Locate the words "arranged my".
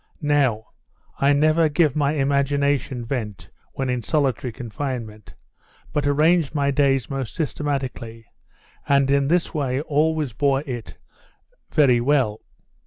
6.07-6.71